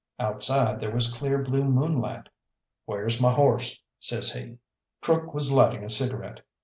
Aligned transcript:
Outside 0.19 0.79
there 0.81 0.89
was 0.89 1.13
clear 1.13 1.37
blue 1.43 1.63
moonlight. 1.63 2.27
"Where's 2.85 3.21
my 3.21 3.31
horse?" 3.33 3.83
says 3.99 4.31
he. 4.33 4.57
Crook 4.99 5.31
was 5.35 5.51
lighting 5.51 5.83
a 5.83 5.89
cigarette. 5.89 6.39